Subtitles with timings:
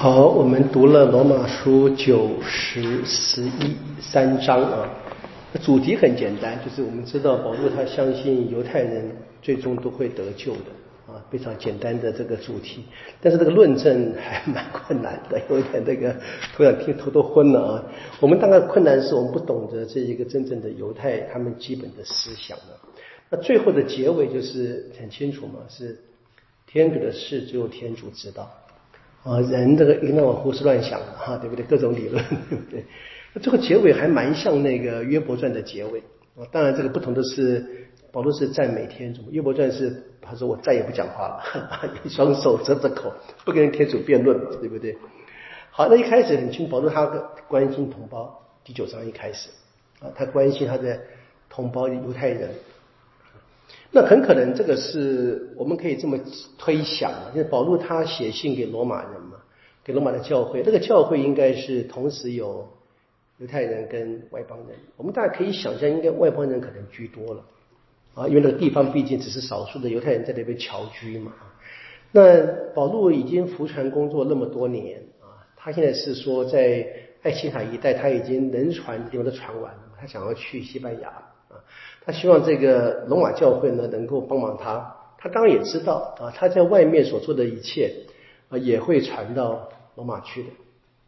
[0.00, 4.88] 好，我们读了罗马书九十、十一三章啊，
[5.62, 12.82] 主题很简单，就是我们知道保罗他相信犹太人最终都会得救的啊，非常简单的这个主题。
[13.20, 16.16] 但是这个论证还蛮困难的，有点这个
[16.56, 17.84] 突然听头都昏了啊。
[18.20, 22.80] 我们大概困难是我们不懂得这一个真正的犹太他们基本的思想了。
[23.28, 25.94] 那最后的结尾就是很清楚嘛，是
[26.66, 28.50] 天主的事只有天主知道。
[29.22, 31.64] 啊，人这个一天我胡思乱想的哈，对不对？
[31.66, 32.84] 各种理论， 对不对？
[33.34, 36.00] 那最后结尾还蛮像那个约伯传的结尾
[36.36, 36.46] 啊。
[36.50, 37.64] 当然，这个不同的是，
[38.10, 41.42] 保罗是赞美天主，约伯传是他说我再也不讲话了，
[42.02, 43.12] 一双手遮着口，
[43.44, 44.96] 不跟天主辩论，对不对？
[45.70, 47.04] 好，那一开始很清，保罗他
[47.46, 49.50] 关心同胞，第九章一开始
[50.00, 50.98] 啊，他关心他的
[51.50, 52.48] 同胞犹太人。
[53.92, 56.18] 那很可能这个是我们可以这么
[56.56, 59.36] 推想，因为保罗他写信给罗马人嘛，
[59.82, 62.68] 给罗马的教会，这个教会应该是同时有
[63.38, 64.78] 犹太人跟外邦人。
[64.96, 67.44] 我们大家可以想象，应该外邦人可能居多了
[68.14, 71.32] 啊，因为那个地方毕竟只是少数的犹太人在那边侨居嘛。
[72.12, 76.86] 那保罗已经服传工作那么多年啊，他现在是说在
[77.22, 81.12] 爱琴海一带他已经能传有的传完了，他想要去西班牙。
[81.50, 81.60] 啊
[82.04, 87.92] 他希望这个罗马教会呢能够帮帮他，他当然也知道啊，他在外面所做的一切
[88.48, 90.48] 啊也会传到罗马去的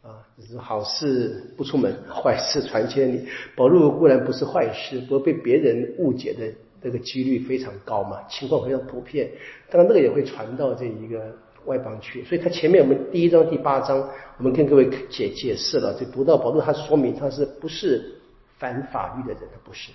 [0.09, 3.25] 啊，就是好事不出门，坏事传千里。
[3.55, 6.45] 保禄固然不是坏事，不过被别人误解的
[6.81, 9.31] 这个几率非常高嘛，情况非常普遍。
[9.71, 11.33] 当然那个也会传到这一个
[11.65, 13.97] 外邦去，所以他前面我们第一章第八章，
[14.37, 18.13] 我们跟各位解解释了，就读到保禄他说明他是不是
[18.59, 19.89] 反法律的人，他不是。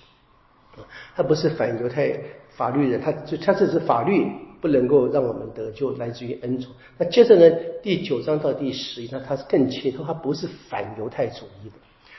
[1.16, 2.16] 他不是反犹太
[2.50, 4.24] 法律人，他就他这是法律
[4.61, 6.72] 不能够让我们得救，来自于恩宠。
[6.97, 11.75] 那接着呢，第九章到第十一章，他是更清楚，他不是反犹太主义的，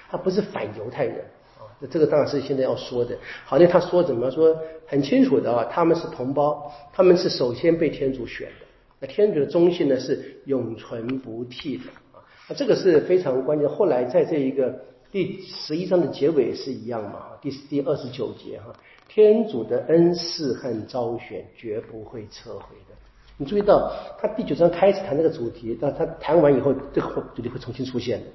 [0.09, 1.19] 他不是反犹太人
[1.57, 1.63] 啊。
[1.79, 3.17] 那这个当然是现在要说的。
[3.45, 8.65] 好像他说怎么说很清楚的啊，他们是同胞，他们是首先被天主选的。
[8.99, 12.19] 那天主的忠信呢是永存不替的啊。
[12.49, 13.69] 那这个是非常关键。
[13.69, 14.81] 后来在这一个。
[15.11, 17.29] 第十一章的结尾是一样嘛？
[17.41, 18.71] 第第二十九节哈，
[19.07, 22.95] 天主的恩赐和招选绝不会撤回的。
[23.37, 28.25] 你注意到他第九章开始谈这个主题，但他谈完以后，这个主题会重新出现的，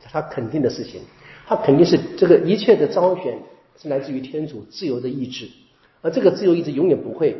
[0.00, 1.02] 他肯定的事情，
[1.46, 3.38] 他肯定是这个一切的招选
[3.76, 5.50] 是来自于天主自由的意志，
[6.00, 7.36] 而这个自由意志永远不会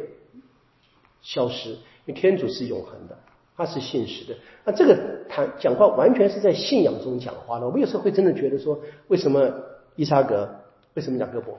[1.23, 3.19] 消失，因为天主是永恒的。
[3.57, 7.67] 他是信实的，那这个谈讲话完全是在信仰中讲话的。
[7.67, 9.53] 我们有时候会真的觉得说，为什么
[9.97, 10.49] 伊莎格，
[10.95, 11.53] 为什么雅各伯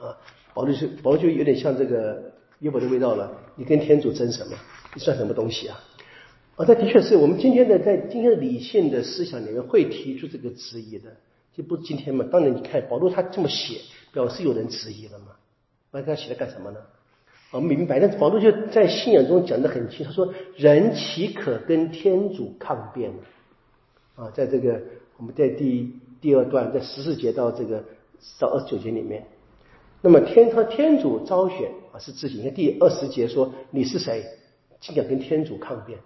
[0.00, 0.16] 啊？
[0.54, 3.32] 保罗是保罗就有点像这个约伯的味道了。
[3.56, 4.56] 你跟天主争什么？
[4.94, 5.80] 你算什么东西啊？
[6.56, 11.10] 啊，这的确是我们今天的在今天的理性的思想里面会提出这个质疑的，
[11.54, 12.24] 就不今天嘛。
[12.30, 13.80] 当然，你看保罗他这么写，
[14.12, 15.32] 表示有人质疑了嘛？
[15.90, 16.78] 那他写来干什么呢？
[17.52, 23.18] 我们明白，但是保罗就在信仰中讲得很清，他说：“人岂可跟天主抗辩呢？”
[24.14, 24.80] 啊，在这个
[25.16, 27.82] 我们在第第二段，在十四节到这个
[28.38, 29.26] 到二十九节里面，
[30.00, 32.36] 那么天他天主招选啊是自己。
[32.36, 34.24] 你看第二十节说：“你是谁？
[34.80, 35.98] 竟敢跟天主抗辩？”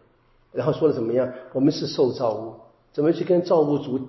[0.50, 1.30] 然后说了怎么样？
[1.52, 2.54] 我们是受造物，
[2.92, 4.00] 怎么去跟造物主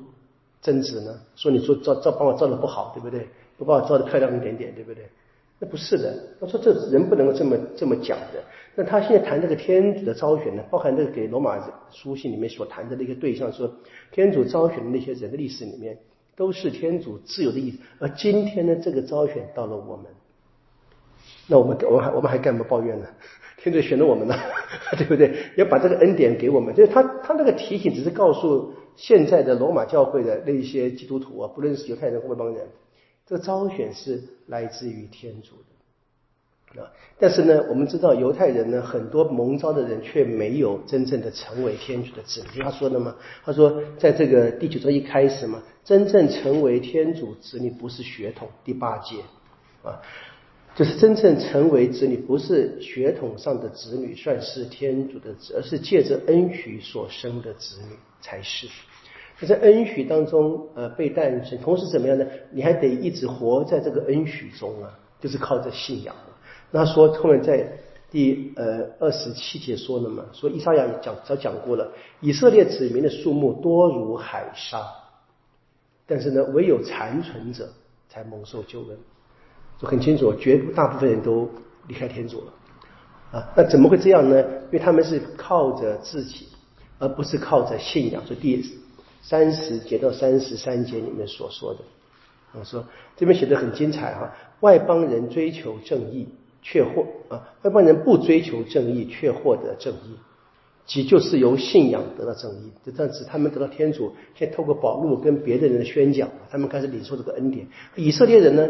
[0.61, 1.19] 争执呢？
[1.35, 3.27] 说你说造造把我造的不好，对不对？
[3.57, 5.09] 不把我造的漂亮一点点，对不对？
[5.57, 8.43] 那不是的，他说这人不能够这么这么讲的。
[8.75, 11.57] 那他现在谈这个天主的招选呢，包含这个给罗马
[11.89, 13.71] 书信里面所谈的那个对象，说
[14.11, 15.97] 天主招选的那些人的历史里面，
[16.35, 17.77] 都是天主自由的意思。
[17.99, 20.07] 而今天呢，这个招选到了我们，
[21.47, 23.07] 那我们我们还我们还干嘛抱怨呢？
[23.57, 24.35] 天主选了我们呢，
[24.97, 25.33] 对不对？
[25.55, 26.75] 要把这个恩典给我们。
[26.75, 32.67] 就是他他那个提醒只是告诉现在的罗马教会的那些基督徒啊，不论是犹太人或外邦人。
[33.27, 35.55] 这个招选是来自于天主
[36.75, 42.61] 的啊，但是呢，我们知道犹太人呢，很多蒙召的人却没有真正的成为天主的子女。
[42.61, 49.15] 他说的嘛，他说在这个第九章一开始嘛，真正成为天主子女不是血统，第八节
[49.83, 50.01] 啊，
[50.75, 58.67] 就是真正成为子女不是血统上的子女算是天主的子，而是借着恩许所生的子女才是。
[59.43, 62.25] 在恩许当中，呃，被诞生，同时怎么样呢？
[62.51, 64.89] 你还得一直活在这个恩许中啊，
[65.19, 66.15] 就是靠着信仰。
[66.71, 67.67] 那说后面在
[68.09, 71.91] 第呃二十七节说了嘛，说伊莎亚讲早讲过了，
[72.21, 74.81] 以色列子民的数目多如海沙，
[76.07, 77.67] 但是呢，唯有残存者
[78.07, 78.97] 才蒙受救恩，
[79.79, 81.49] 就很清楚，绝大部分人都
[81.87, 83.53] 离开天主了啊。
[83.57, 84.39] 那怎么会这样呢？
[84.39, 86.47] 因为他们是靠着自己。
[86.97, 88.25] 而不是靠着信仰。
[88.25, 88.51] 所以第
[89.27, 91.79] 三十节到三十三节里面所说的，
[92.53, 92.85] 我说
[93.17, 96.27] 这边写的很精彩哈，外邦人追求正义，
[96.61, 100.15] 却获啊，外邦人不追求正义，却获得正义。
[100.85, 107.67] 即就是由信仰得到正义，这样子，他们得到天主，先透过保禄跟别的人宣讲，他们开始领受这个恩典。
[107.95, 108.69] 以色列人呢，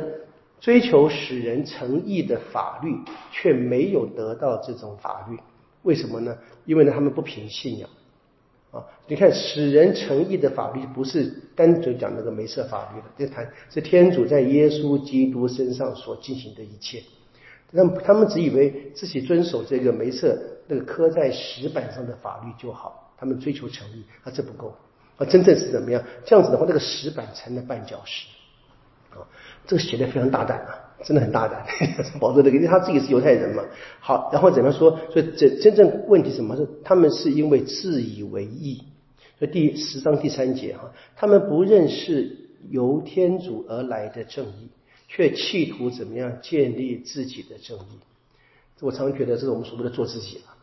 [0.62, 2.96] 追求使人成义的法律，
[3.34, 5.38] 却没有得到这种法律，
[5.84, 6.38] 为什么呢？
[6.64, 7.90] 因为呢，他们不凭信仰
[8.76, 8.86] 啊。
[9.08, 11.26] 你看，使人成义的法律不是
[11.56, 17.02] 单纯讲那个梅瑟法律的，这谈是天主在耶稣基督身上所进行的一切。
[17.72, 24.74] 那么他们只以为自己遵守这个梅瑟那个刻在石板上的法律就好，他们追求诚意，啊，这不够，
[25.18, 26.02] 啊，真正是怎么样？
[26.26, 28.28] 这样子的话，这个石板成了绊脚石，
[29.12, 29.28] 啊，
[29.68, 31.66] 这个写的非常大胆啊，真的很大胆。
[32.20, 33.64] 保罗这个，因为他自己是犹太人嘛。
[34.00, 35.00] 好，然后怎么说？
[35.12, 36.56] 所以真真正问题什么？
[36.56, 38.84] 是他们是因为自以为意。
[39.38, 42.38] 所以第十章第三节哈，他们不认识
[42.70, 44.70] 由天主而来的正义。
[45.08, 48.00] 却企图怎么样建立自己的正义？
[48.82, 50.55] 我常觉得这是我们所谓的做自己了，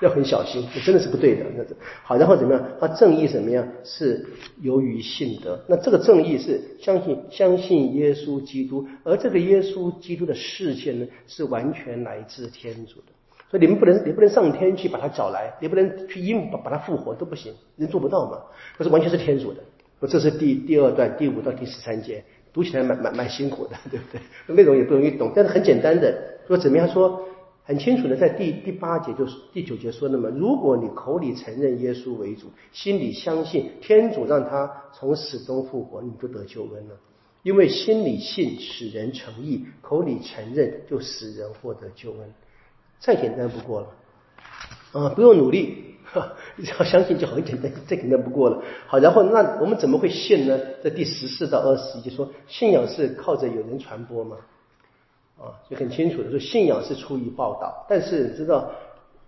[0.00, 1.44] 要很小心，这真的是不对的。
[1.56, 1.64] 那
[2.02, 2.62] 好，然后怎么样？
[2.80, 3.66] 他，正义怎么样？
[3.84, 4.26] 是
[4.60, 5.58] 由于信德。
[5.68, 13.06] 那这个正义是相信相信耶稣基督，而这个耶稣基督的事件呢，是完全来自天主的。
[13.50, 18.38] 所以你们不能，你不能上天去把他找来，你不能去阴把把他复活都不行，人做不到嘛。
[18.76, 19.60] 这是完全是天主的。
[20.08, 22.22] 这是第第二段第五到第十三节。
[22.52, 24.56] 读起来蛮蛮蛮辛苦的，对不对？
[24.56, 26.16] 内容也不容易懂，但是很简单的
[26.48, 27.22] 说，怎么样说
[27.66, 30.30] 很清楚的，在第第八节就是第九节说的嘛。
[30.32, 36.94] 如果你口里承认耶稣为主，心里相信天主让他从死中复活，你就得救恩了。
[37.42, 42.32] 因为心里信使人诚意，口里承认就使人获得救恩，
[43.00, 43.88] 再简单不过了
[44.92, 45.08] 啊！
[45.10, 45.84] 不用努力。
[46.56, 48.62] 只要相信就很简单，再简单不过了。
[48.86, 50.58] 好，然后那我们怎么会信呢？
[50.82, 54.36] 在第十四到二十一就说信仰是靠着有人传播吗，
[55.38, 57.84] 啊，就很清楚的说信仰是出于报道。
[57.88, 58.70] 但是知道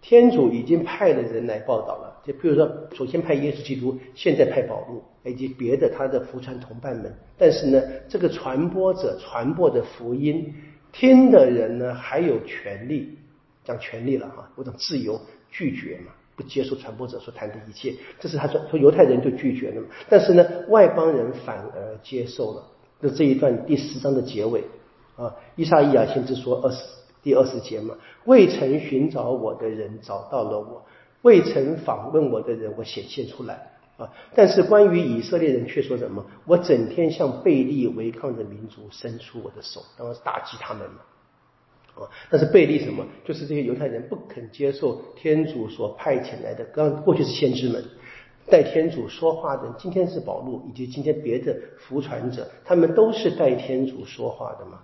[0.01, 7.13] 天主已经派了人来报道了，就比如说首先派耶稣基督，现在派保禄以及别的他的福传同伴们。
[7.37, 10.55] 但是呢，这个传播者传播的福音，
[10.93, 13.19] 听的人呢还有权利，
[13.65, 15.21] 讲权利了哈，有种自由
[15.51, 16.13] 拒绝嘛。
[16.37, 19.83] 不接受传播者所谈的一切，这是他说说犹太人就拒绝了？
[20.09, 22.63] 但是呢，外邦人反而接受了。
[23.01, 24.63] 那这一段第十章的结尾
[25.19, 26.83] 啊，伊莎伊亚先知说二十
[27.23, 30.85] 第二十节嘛，未曾寻找我的人找到了我，
[31.23, 34.09] 未曾访问我的人我显现出来啊。
[34.37, 36.25] 但是关于以色列人却说什么？
[36.47, 40.99] 我整天向背利违抗的民族伸出我的手，当然是打击他们嘛。
[41.97, 43.05] 啊但是贝利什么？
[43.25, 47.85] 就是这些犹太人不肯接受天主所派遣来的，刚过去是先知们，
[48.49, 49.75] 带天主说话的。
[49.77, 54.79] 今天是保禄，以及今天别的福传者，他们都是代天主说话的嘛。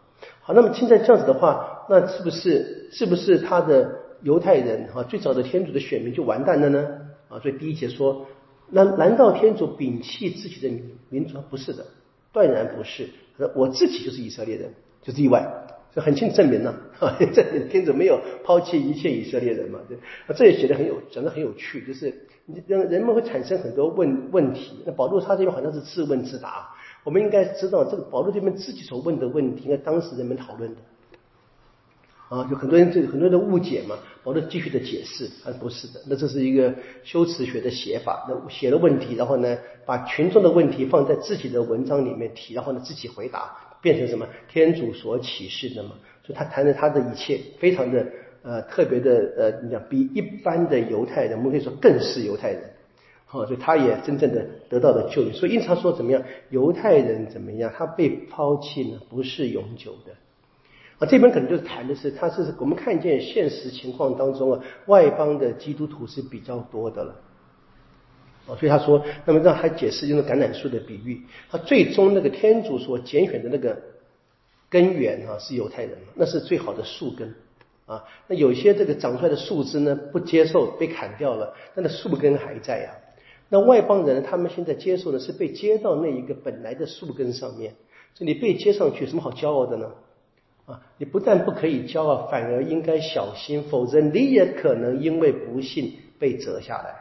[0.46, 6.86] 好，那么现在这样子的话，那是不是是不是他的犹太人啊最早的天主的选民就完蛋了呢？
[7.30, 8.26] 啊，所以第一节说，
[8.68, 10.70] 那难道天主摒弃自己的
[11.08, 11.38] 民族？
[11.48, 11.86] 不是的，
[12.30, 13.08] 断然不是。
[13.54, 14.70] 我自己就是以色列人，
[15.02, 15.50] 就是例外。
[15.94, 16.74] 这很清楚证明了，
[17.32, 19.78] 这 天主没有抛弃一切以色列人嘛？
[19.88, 19.96] 对，
[20.36, 22.12] 这也写的很有，讲的很有趣，就是
[22.66, 24.82] 人人们会产生很多问问题。
[24.84, 26.73] 那保罗他这边好像是自问自答，
[27.04, 30.80] 我们应该知道这个保罗这边自己所问的问题，应该当时人们讨论的。
[32.30, 43.54] 啊，有很多人这很多人的误解嘛，保罗继续的解释，啊，不是的，那这是一个修辞学的写法，那写了问题，然后呢，把群众的问题放在自己的文章里面提，然后呢自己回答。
[43.82, 44.26] 变成什么？
[44.48, 45.90] 天主所启示的嘛，
[46.24, 48.06] 所以他谈的他的一切非常的
[48.42, 52.62] 呃特别的呃，你讲比一般的犹太人，我们可以说更是犹太人，
[53.34, 55.32] 哦，所以他也真正的得到了救恩。
[55.32, 56.22] 所以，因常说怎么样？
[56.50, 57.72] 犹太人怎么样？
[57.76, 59.00] 他被抛弃呢？
[59.10, 60.12] 不是永久的
[61.00, 61.10] 啊。
[61.10, 67.16] 这边可能就是谈的是，他是我们看见现实情况当中啊，外邦的基督徒是比较多的了。
[68.46, 73.82] 哦，所以他说，那么让他解释用橄榄树的比喻，他最终那个天主所拣选的那个
[74.70, 77.34] 根源啊，是犹太人，那是最好的树根
[77.86, 78.04] 啊。
[78.28, 82.90] 那有些这个长出来的树枝呢，不接受被砍掉了，那的树根还在呀。
[83.54, 87.74] 那外邦人他们现在接受的是被接到那一个本来的树根上面，
[88.12, 89.92] 所以你被接上去，什么好骄傲的呢？
[90.66, 96.96] 啊，你不但不可以骄傲，反而应该小心，否则你也可能因为不幸被折下来。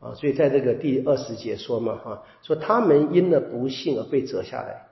[0.00, 4.82] 啊，所以在这个第二十节说嘛，哈，说他们因了不幸而被折下来，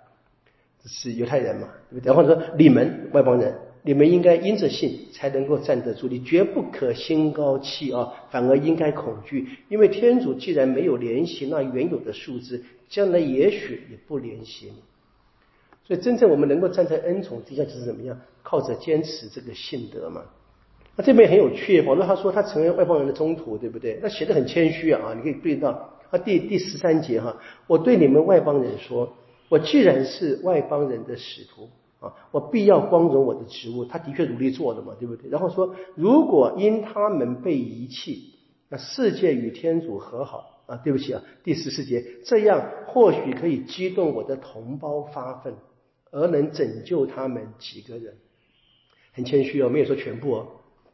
[0.86, 2.14] 是犹太人嘛，对不对？
[2.14, 3.54] 然后说你们外邦人，
[3.86, 14.82] 你们应该因着信才能够站得住，你绝不可心高气傲，反而应该恐惧，因为天主既然没有联系那原有的数字，将来也许也不联系你。
[15.86, 18.20] 所以，真正我们能够站在恩宠之下，就是怎么样？
[18.42, 20.22] 靠着坚持这个信德嘛。
[20.96, 24.00] 那这边很有趣，保罗他说他成为外邦人的中途，对不对？
[24.02, 25.70] 那写的很谦虚啊，你可以对到
[26.10, 27.36] 啊第第十三节哈，
[27.68, 29.14] 我对你们外邦人说，
[29.48, 31.68] 我既然是外邦人的使徒
[32.30, 33.84] 我必要光荣我的职务。
[33.84, 35.30] 他的确努力做的嘛，对不对？
[35.30, 38.34] 然后说，如果因他们被遗弃，
[38.68, 45.54] 那世界与天主和好啊，对不起啊，第十四节，这样或许可以激动我的同胞发愤。
[46.12, 48.16] 而能拯救他们几个人，
[49.12, 50.46] 很谦虚哦，没有说全部哦，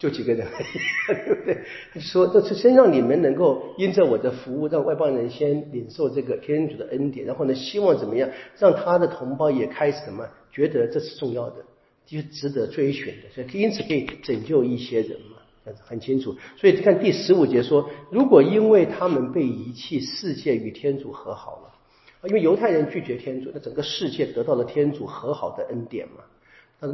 [0.02, 0.44] 就几个人，
[1.06, 1.56] 对不对？
[2.00, 8.28] 说这是先让你们能够因着我的服务，让外邦人先领受这个天主的恩典，然后呢，希望怎么样，
[8.58, 11.64] 让他的同胞也开始什么，觉得这是重要的，
[12.04, 16.34] 就值得追寻的，所以因此可以拯救一些人嘛，很清楚。
[16.56, 21.68] 所以看第十五节说，如果因为他们被遗弃，世界与天主和好了。
[22.24, 26.22] 因为犹太人拒绝天主，那整个世界得到了天主和好的恩典嘛？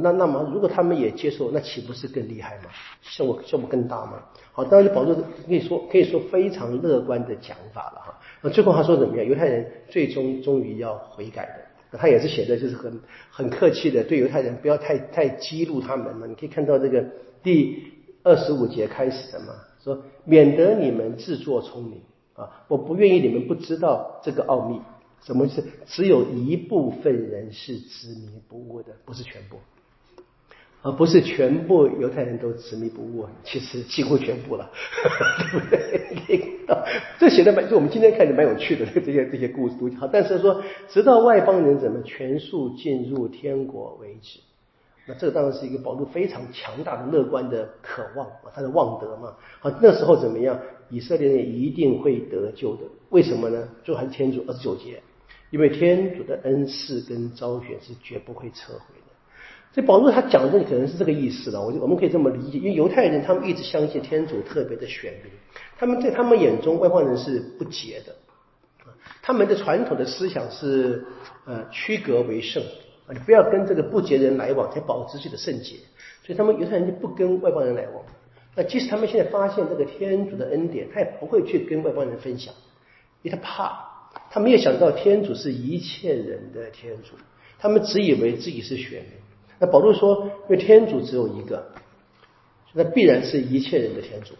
[0.01, 2.65] 那那么如果他们也接受，那岂不是更厉害吗？
[3.01, 4.23] 效果效果更大吗？
[4.51, 8.19] 好，当然保罗可以说可以说非常乐观的讲法了哈。
[8.41, 9.25] 那最后他说怎么样？
[9.25, 11.97] 犹太人最终终于要悔改的。
[11.97, 12.99] 他也是写的就是很
[13.31, 16.27] 很客气的，对犹太人不要太太激怒他们嘛。
[16.27, 17.03] 你可以看到这个
[17.41, 17.91] 第
[18.21, 21.99] 二十五节开始的嘛，说免得你们自作聪明
[22.35, 24.79] 啊，我不愿意你们不知道这个奥秘。
[25.21, 29.57] 什么是只有一部分人是执迷不悟的，不是全部，
[30.81, 34.69] 而不是全部犹太人都执迷不悟，其实几乎全部了，
[35.51, 36.53] 对不对？
[37.19, 38.85] 这写的蛮，就我们今天看着蛮有趣的。
[38.85, 44.39] 这些这些故事都好，但是说直到外邦人怎么全数进入天国为止，
[45.05, 47.11] 那这当然是一个保罗非常强大的。
[47.11, 47.67] 乐观的。
[47.81, 48.69] 渴望啊，他的。
[48.69, 49.33] 望德嘛。
[49.59, 50.57] 好，那时候怎么样？
[50.89, 53.67] 以色列人一定会得救的，为什么呢？
[53.83, 55.01] 就还是天主二十九节。
[55.49, 56.39] 因为天主的。
[56.43, 59.08] 恩赐跟招选是绝不会撤回的，
[59.79, 61.61] 所以保罗他讲的可能是这个意思了。
[61.61, 65.31] 我我们可以这么理解，因为犹太人他们一直相信天主特别的选民，
[65.77, 68.13] 他们在他们眼中外邦人是不洁的，
[69.21, 71.05] 他们的传统的思想是
[71.45, 72.61] 呃区隔为圣
[73.07, 75.77] 啊，你不要跟这个不洁人来往，才保持自己的圣洁。
[76.25, 78.03] 所以他们犹太人就不跟外邦人来往。
[78.57, 82.53] 那即使他们现在发现这个天主的恩典，他也不会去跟外邦人分享，
[83.21, 83.85] 因为他怕。
[84.29, 87.15] 他没有想到天主是一切人的天主，
[87.59, 89.11] 他们只以为自己是选民。
[89.59, 91.67] 那保罗说，因为天主只有一个，
[92.73, 94.33] 那必然是一切人的天主，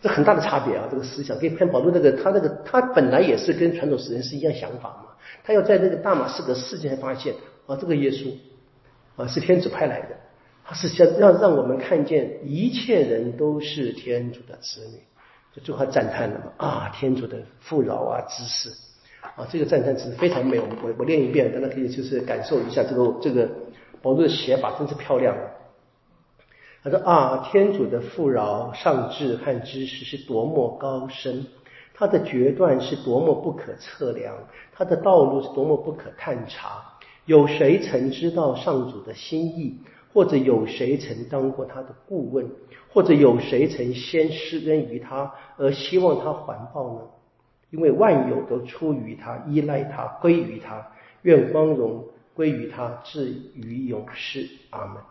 [0.00, 0.88] 这很大的差别啊！
[0.90, 5.06] 这个思想可以看保罗那个，他那个他本来也是跟传统使人是一样想法嘛。
[5.44, 7.34] 他要在那个大马士革事件发现
[7.66, 8.32] 啊，这个耶稣
[9.16, 10.16] 啊是天主派来的，
[10.64, 15.02] 他是想让让我们看见一切人都是天主的子女，
[15.54, 18.70] 就最后赞叹了嘛啊，天主的富饶啊，知识。
[19.34, 23.50] 啊，这个赞叹词非常美，我我我练一遍，大家可以就是感受一下这个这个
[24.02, 25.36] 保罗的写法，真是漂亮。
[26.82, 31.46] 他说啊，天主的富饶、上智和知识是多么高深，
[31.94, 34.34] 他的决断是多么不可测量，
[34.72, 36.82] 他的道路是多么不可探查。
[37.24, 39.80] 有谁曾知道上主的心意？
[40.14, 42.48] 或者有谁曾当过他的顾问？
[42.88, 47.00] 或者有谁曾先施恩于他，而希望他还报呢？
[47.70, 50.86] 因为万有都出于他，依赖他，归于他，
[51.22, 52.04] 愿光荣
[52.36, 54.46] 归于他，至于永世。
[54.70, 55.02] 阿门。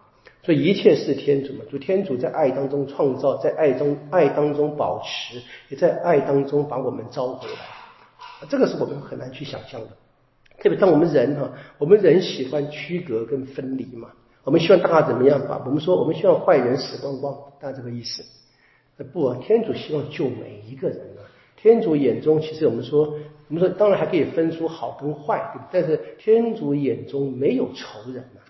[0.44, 8.46] 所以一切是天主嘛，就天主在爱当中创造，在爱中爱当中保持，也在爱当中把我们召回来。
[8.48, 9.88] 这个是我们很难去想象的。
[10.60, 14.10] 特别当我们人哈，我们人喜欢区隔跟分离嘛，
[14.44, 15.64] 我们希望大家怎么样吧？
[15.66, 18.24] 我们说我们希望坏人死光光，大概这个意思。
[19.12, 21.26] 不，天主希望救每一个人啊。
[21.58, 25.40] 天主眼中，其实我们说，我们说，当然还可以分出好跟坏，
[25.72, 28.42] 但是天主眼中没有仇人呐，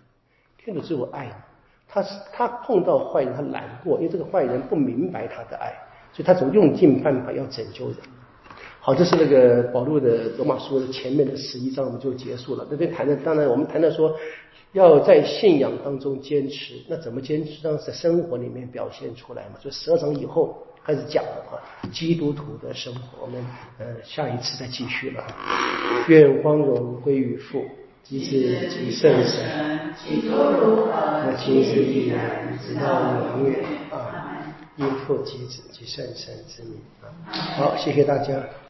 [0.57, 1.29] 天主只有爱。
[1.87, 5.71] 他是他碰到坏人，他难过，因为这个坏人不明白他的爱，
[6.11, 7.97] 所以他总用尽办法要拯救人。
[8.79, 12.65] 好，这是那个保罗的罗马书的前面的十一章，我们就结束了。
[12.69, 14.15] 这边谈的，当然我们谈到说，
[14.73, 17.51] 要在信仰当中坚持，那怎么坚持？
[17.61, 19.59] 让在生活里面表现出来嘛。
[19.61, 20.57] 就十二章以后。
[20.86, 21.58] 开始讲了啊，
[21.92, 23.44] 基督徒的生活，我们
[23.80, 25.24] 呃下一次再继续了。
[26.08, 27.65] 愿光荣归于父，
[28.04, 34.38] 及子及圣神，起初如何，今日必然，直到永远啊！
[34.77, 37.10] 因父及子及圣神之名啊！
[37.32, 38.34] 好，谢谢大家。